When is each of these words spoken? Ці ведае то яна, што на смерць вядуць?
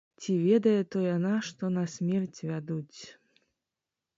Ці 0.21 0.35
ведае 0.45 0.73
то 0.95 1.01
яна, 1.15 1.33
што 1.49 1.63
на 1.75 1.83
смерць 1.97 2.39
вядуць? 2.49 2.99